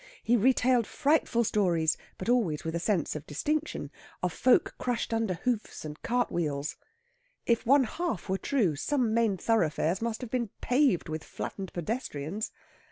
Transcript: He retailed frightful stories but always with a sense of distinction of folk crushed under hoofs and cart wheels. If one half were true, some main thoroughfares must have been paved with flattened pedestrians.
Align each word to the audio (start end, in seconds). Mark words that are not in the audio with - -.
He 0.23 0.35
retailed 0.35 0.87
frightful 0.87 1.43
stories 1.43 1.95
but 2.17 2.27
always 2.27 2.63
with 2.63 2.73
a 2.73 2.79
sense 2.79 3.15
of 3.15 3.27
distinction 3.27 3.91
of 4.23 4.33
folk 4.33 4.73
crushed 4.79 5.13
under 5.13 5.35
hoofs 5.35 5.85
and 5.85 6.01
cart 6.01 6.31
wheels. 6.31 6.75
If 7.45 7.67
one 7.67 7.83
half 7.83 8.27
were 8.27 8.39
true, 8.39 8.75
some 8.75 9.13
main 9.13 9.37
thoroughfares 9.37 10.01
must 10.01 10.21
have 10.21 10.31
been 10.31 10.49
paved 10.59 11.07
with 11.07 11.23
flattened 11.23 11.71
pedestrians. 11.73 12.51